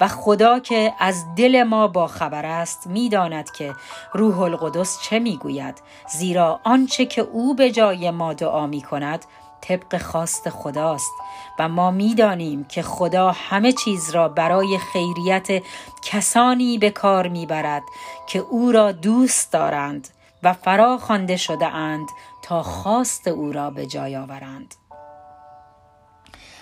و 0.01 0.09
خدا 0.09 0.59
که 0.59 0.95
از 0.99 1.25
دل 1.37 1.63
ما 1.63 1.89
با 1.89 2.07
خبر 2.07 2.47
است 2.47 2.87
می‌داند 2.87 3.51
که 3.51 3.75
روح 4.13 4.41
القدس 4.41 5.03
چه 5.03 5.19
می‌گوید 5.19 5.83
زیرا 6.09 6.61
آنچه 6.65 7.07
که 7.07 7.23
او 7.23 7.55
به 7.55 7.71
جای 7.71 8.11
ما 8.11 8.35
دعا 8.35 8.67
می 8.67 8.83
کند 8.83 9.25
طبق 9.63 10.03
خواست 10.03 10.51
خداست 10.51 11.13
و 11.59 11.69
ما 11.69 11.91
می‌دانیم 11.91 12.65
که 12.65 12.83
خدا 12.83 13.31
همه 13.31 13.73
چیز 13.73 14.11
را 14.11 14.29
برای 14.29 14.79
خیریت 14.79 15.63
کسانی 16.03 16.79
به 16.79 16.91
کار 16.91 17.29
می‌برد 17.29 17.83
که 18.27 18.39
او 18.39 18.73
را 18.73 18.93
دوست 18.93 19.53
دارند 19.53 20.09
و 20.43 20.53
فرا 20.53 20.99
خوانده 20.99 21.37
شده 21.37 21.67
اند 21.67 22.09
تا 22.43 22.63
خواست 22.63 23.29
او 23.29 23.53
را 23.53 23.71
به 23.71 23.87
جای 23.87 24.17
آورند. 24.17 24.75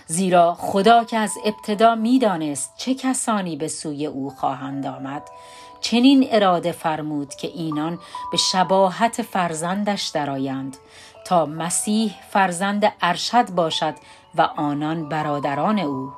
زیرا 0.07 0.55
خدا 0.55 1.05
که 1.05 1.19
از 1.19 1.33
ابتدا 1.45 1.95
می‌دانست 1.95 2.73
چه 2.77 2.95
کسانی 2.95 3.57
به 3.57 3.69
سوی 3.69 4.07
او 4.07 4.31
خواهند 4.31 4.87
آمد 4.87 5.23
چنین 5.81 6.29
اراده 6.31 6.73
فرمود 6.73 7.35
که 7.35 7.49
اینان 7.49 7.99
به 8.31 8.37
شباهت 8.37 9.23
فرزندش 9.23 10.07
درآیند 10.07 10.77
تا 11.31 11.47
مسیح 11.47 12.15
فرزند 12.31 12.93
ارشد 13.03 13.51
باشد 13.51 13.95
و 14.35 14.43
آنان 14.43 15.09
برادران 15.09 15.79
او. 15.79 16.13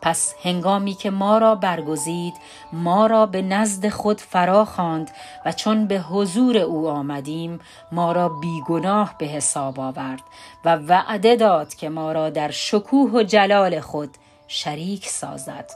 پس 0.00 0.34
هنگامی 0.44 0.94
که 0.94 1.10
ما 1.10 1.38
را 1.38 1.54
برگزید 1.54 2.34
ما 2.72 3.06
را 3.06 3.26
به 3.26 3.42
نزد 3.42 3.88
خود 3.88 4.20
فرا 4.20 4.64
خواند 4.64 5.10
و 5.46 5.52
چون 5.52 5.86
به 5.86 5.98
حضور 5.98 6.56
او 6.56 6.88
آمدیم 6.88 7.60
ما 7.92 8.12
را 8.12 8.28
بیگناه 8.28 9.14
به 9.18 9.26
حساب 9.26 9.80
آورد 9.80 10.22
و 10.64 10.76
وعده 10.76 11.36
داد 11.36 11.74
که 11.74 11.88
ما 11.88 12.12
را 12.12 12.30
در 12.30 12.50
شکوه 12.50 13.10
و 13.10 13.22
جلال 13.22 13.80
خود 13.80 14.10
شریک 14.48 15.08
سازد. 15.08 15.70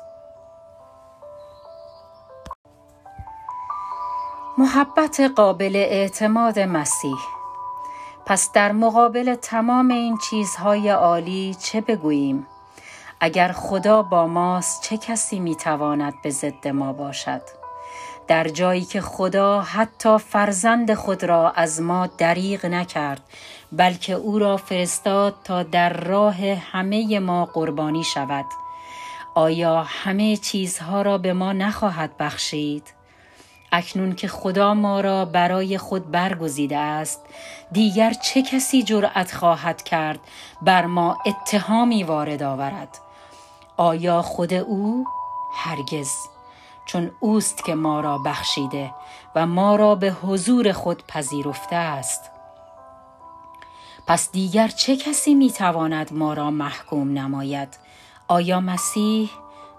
محبت 4.58 5.20
قابل 5.36 5.76
اعتماد 5.76 6.58
مسیح 6.58 7.35
پس 8.26 8.52
در 8.52 8.72
مقابل 8.72 9.34
تمام 9.34 9.90
این 9.90 10.18
چیزهای 10.30 10.90
عالی 10.90 11.56
چه 11.60 11.80
بگوییم؟ 11.80 12.46
اگر 13.20 13.52
خدا 13.52 14.02
با 14.02 14.26
ماست 14.26 14.82
چه 14.82 14.96
کسی 14.96 15.40
می‌تواند 15.40 16.14
به 16.22 16.30
ضد 16.30 16.68
ما 16.68 16.92
باشد؟ 16.92 17.42
در 18.28 18.48
جایی 18.48 18.84
که 18.84 19.00
خدا 19.00 19.60
حتی 19.60 20.18
فرزند 20.18 20.94
خود 20.94 21.24
را 21.24 21.50
از 21.50 21.80
ما 21.80 22.06
دریغ 22.06 22.66
نکرد 22.66 23.20
بلکه 23.72 24.12
او 24.12 24.38
را 24.38 24.56
فرستاد 24.56 25.34
تا 25.44 25.62
در 25.62 25.92
راه 25.92 26.36
همه 26.54 27.18
ما 27.18 27.44
قربانی 27.44 28.04
شود 28.04 28.46
آیا 29.34 29.82
همه 29.88 30.36
چیزها 30.36 31.02
را 31.02 31.18
به 31.18 31.32
ما 31.32 31.52
نخواهد 31.52 32.16
بخشید؟ 32.16 32.95
اکنون 33.76 34.14
که 34.14 34.28
خدا 34.28 34.74
ما 34.74 35.00
را 35.00 35.24
برای 35.24 35.78
خود 35.78 36.10
برگزیده 36.10 36.76
است 36.76 37.20
دیگر 37.72 38.12
چه 38.12 38.42
کسی 38.42 38.82
جرأت 38.82 39.34
خواهد 39.34 39.82
کرد 39.82 40.20
بر 40.62 40.86
ما 40.86 41.18
اتهامی 41.26 42.04
وارد 42.04 42.42
آورد؟ 42.42 42.98
آیا 43.76 44.22
خود 44.22 44.54
او؟ 44.54 45.04
هرگز. 45.54 46.10
چون 46.86 47.10
اوست 47.20 47.64
که 47.64 47.74
ما 47.74 48.00
را 48.00 48.18
بخشیده 48.18 48.94
و 49.34 49.46
ما 49.46 49.76
را 49.76 49.94
به 49.94 50.10
حضور 50.10 50.72
خود 50.72 51.06
پذیرفته 51.06 51.76
است. 51.76 52.30
پس 54.06 54.32
دیگر 54.32 54.68
چه 54.68 54.96
کسی 54.96 55.34
می‌تواند 55.34 56.12
ما 56.12 56.34
را 56.34 56.50
محکوم 56.50 57.18
نماید؟ 57.18 57.78
آیا 58.28 58.60
مسیح؟ 58.60 59.30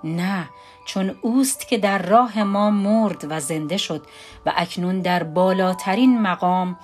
نه. 0.04 0.50
چون 0.88 1.16
اوست 1.22 1.68
که 1.68 1.78
در 1.78 1.98
راه 1.98 2.44
ما 2.44 2.70
مرد 2.70 3.26
و 3.30 3.40
زنده 3.40 3.78
شد 3.78 4.06
و 4.46 4.54
اکنون 4.56 5.02
در 5.02 5.24
بالاترین 5.24 6.22
مقام 6.22 6.78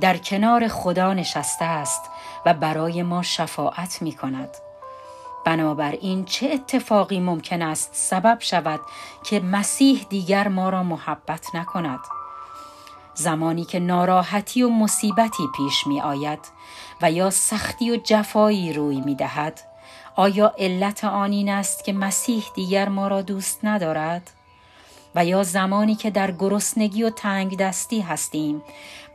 در 0.00 0.16
کنار 0.16 0.68
خدا 0.68 1.14
نشسته 1.14 1.64
است 1.64 2.10
و 2.46 2.54
برای 2.54 3.02
ما 3.02 3.22
شفاعت 3.22 4.02
می 4.02 4.12
کند. 4.12 4.48
بنابراین 5.44 6.24
چه 6.24 6.50
اتفاقی 6.52 7.20
ممکن 7.20 7.62
است 7.62 7.90
سبب 7.92 8.38
شود 8.40 8.80
که 9.24 9.40
مسیح 9.40 10.06
دیگر 10.08 10.48
ما 10.48 10.68
را 10.68 10.82
محبت 10.82 11.54
نکند؟ 11.54 12.00
زمانی 13.14 13.64
که 13.64 13.80
ناراحتی 13.80 14.62
و 14.62 14.68
مصیبتی 14.68 15.42
پیش 15.56 15.86
می 15.86 16.00
آید 16.00 16.40
و 17.02 17.12
یا 17.12 17.30
سختی 17.30 17.90
و 17.90 17.96
جفایی 17.96 18.72
روی 18.72 19.00
می 19.00 19.14
دهد 19.14 19.71
آیا 20.16 20.54
علت 20.58 21.04
آن 21.04 21.32
این 21.32 21.48
است 21.48 21.84
که 21.84 21.92
مسیح 21.92 22.44
دیگر 22.54 22.88
ما 22.88 23.08
را 23.08 23.22
دوست 23.22 23.64
ندارد؟ 23.64 24.30
و 25.14 25.24
یا 25.24 25.42
زمانی 25.42 25.94
که 25.94 26.10
در 26.10 26.30
گرسنگی 26.30 27.02
و 27.02 27.10
تنگ 27.10 27.58
دستی 27.58 28.00
هستیم 28.00 28.62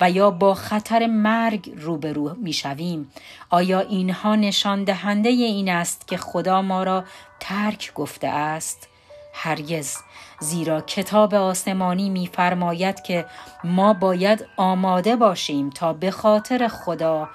و 0.01 0.11
یا 0.11 0.31
با 0.31 0.53
خطر 0.53 1.07
مرگ 1.07 1.73
روبرو 1.77 2.35
می 2.35 2.53
شویم 2.53 3.11
آیا 3.49 3.79
اینها 3.79 4.35
نشان 4.35 4.83
دهنده 4.83 5.29
این 5.29 5.69
است 5.69 6.07
که 6.07 6.17
خدا 6.17 6.61
ما 6.61 6.83
را 6.83 7.03
ترک 7.39 7.93
گفته 7.93 8.27
است؟ 8.27 8.87
هرگز 9.33 9.97
زیرا 10.39 10.81
کتاب 10.81 11.33
آسمانی 11.33 12.09
میفرماید 12.09 13.01
که 13.01 13.25
ما 13.63 13.93
باید 13.93 14.45
آماده 14.57 15.15
باشیم 15.15 15.69
تا 15.69 15.93
به 15.93 16.11
خاطر 16.11 16.67
خدا 16.67 17.29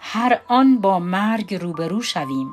هر 0.00 0.40
آن 0.48 0.80
با 0.80 0.98
مرگ 0.98 1.54
روبرو 1.54 2.02
شویم 2.02 2.50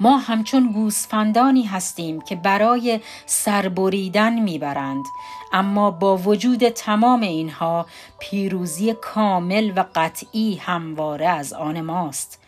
ما 0.00 0.18
همچون 0.18 0.72
گوسفندانی 0.72 1.62
هستیم 1.62 2.20
که 2.20 2.36
برای 2.36 3.00
سربریدن 3.26 4.38
می‌برند. 4.38 5.04
اما 5.52 5.90
با 5.90 6.16
وجود 6.16 6.68
تمام 6.68 7.20
اینها 7.20 7.86
پیروزی 8.18 8.92
کامل 8.92 9.72
و 9.76 9.84
قطعی 9.94 10.56
همواره 10.56 11.26
از 11.26 11.52
آن 11.52 11.80
ماست. 11.80 12.40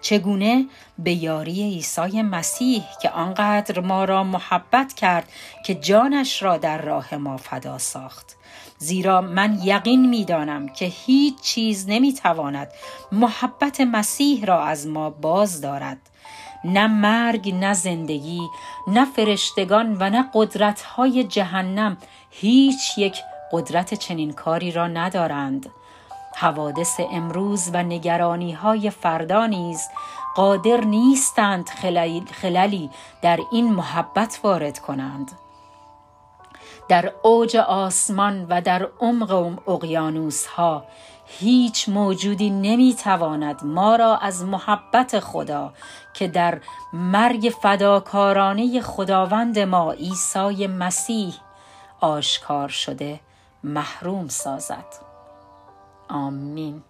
چگونه؟ 0.00 0.66
به 0.98 1.12
یاری 1.12 1.62
عیسی 1.62 2.22
مسیح 2.22 2.82
که 3.02 3.10
آنقدر 3.10 3.80
ما 3.80 4.04
را 4.04 4.24
محبت 4.24 4.92
کرد 4.92 5.28
که 5.66 5.74
جانش 5.74 6.42
را 6.42 6.56
در 6.56 6.82
راه 6.82 7.14
ما 7.14 7.36
فدا 7.36 7.78
ساخت. 7.78 8.36
زیرا 8.78 9.20
من 9.20 9.58
یقین 9.62 10.08
می 10.08 10.24
دانم 10.24 10.68
که 10.68 10.84
هیچ 10.84 11.40
چیز 11.40 11.84
نمی 11.88 12.12
تواند 12.12 12.72
محبت 13.12 13.80
مسیح 13.80 14.44
را 14.44 14.64
از 14.64 14.86
ما 14.86 15.10
باز 15.10 15.60
دارد. 15.60 15.98
نه 16.64 16.86
مرگ 16.86 17.54
نه 17.54 17.74
زندگی 17.74 18.40
نه 18.86 19.04
فرشتگان 19.04 19.96
و 20.00 20.10
نه 20.10 20.30
قدرتهای 20.34 21.24
جهنم 21.24 21.96
هیچ 22.30 22.98
یک 22.98 23.16
قدرت 23.52 23.94
چنین 23.94 24.32
کاری 24.32 24.72
را 24.72 24.88
ندارند. 24.88 25.70
حوادث 26.36 27.00
امروز 27.12 27.70
و 27.72 27.82
نگرانی 27.82 28.52
های 28.52 28.90
فردا 28.90 29.46
نیز 29.46 29.88
قادر 30.36 30.80
نیستند 30.80 31.68
خللی 32.32 32.90
در 33.22 33.40
این 33.52 33.72
محبت 33.72 34.40
وارد 34.42 34.78
کنند. 34.78 35.32
در 36.88 37.12
اوج 37.22 37.56
آسمان 37.56 38.46
و 38.48 38.60
در 38.60 38.88
عمق 39.00 39.58
اقیانوس 39.68 40.46
ها 40.46 40.84
هیچ 41.26 41.88
موجودی 41.88 42.50
نمی‌تواند 42.50 43.60
ما 43.64 43.96
را 43.96 44.16
از 44.16 44.44
محبت 44.44 45.20
خدا 45.20 45.72
که 46.14 46.28
در 46.28 46.60
مرگ 46.92 47.52
فداکارانه 47.62 48.80
خداوند 48.80 49.58
ما 49.58 49.92
عیسی 49.92 50.66
مسیح 50.66 51.34
آشکار 52.00 52.68
شده 52.68 53.20
محروم 53.64 54.28
سازد. 54.28 54.86
آمین. 56.08 56.82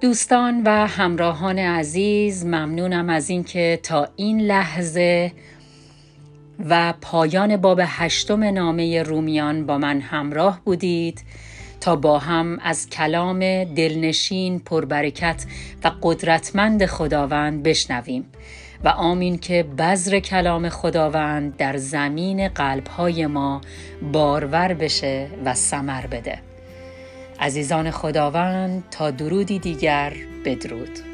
دوستان 0.00 0.62
و 0.64 0.86
همراهان 0.86 1.58
عزیز 1.58 2.46
ممنونم 2.46 3.10
از 3.10 3.30
اینکه 3.30 3.80
تا 3.82 4.08
این 4.16 4.40
لحظه 4.40 5.32
و 6.64 6.94
پایان 7.00 7.56
باب 7.56 7.80
هشتم 7.84 8.44
نامه 8.44 9.02
رومیان 9.02 9.66
با 9.66 9.78
من 9.78 10.00
همراه 10.00 10.60
بودید 10.64 11.24
تا 11.80 11.96
با 11.96 12.18
هم 12.18 12.58
از 12.62 12.90
کلام 12.90 13.64
دلنشین 13.64 14.58
پربرکت 14.58 15.44
و 15.84 15.90
قدرتمند 16.02 16.86
خداوند 16.86 17.62
بشنویم 17.62 18.24
و 18.84 18.88
آمین 18.88 19.38
که 19.38 19.62
بذر 19.62 20.20
کلام 20.20 20.68
خداوند 20.68 21.56
در 21.56 21.76
زمین 21.76 22.48
قلبهای 22.48 23.26
ما 23.26 23.60
بارور 24.12 24.74
بشه 24.74 25.28
و 25.44 25.54
سمر 25.54 26.06
بده. 26.06 26.38
عزیزان 27.40 27.90
خداوند 27.90 28.84
تا 28.90 29.10
درودی 29.10 29.58
دیگر 29.58 30.12
بدرود. 30.44 31.07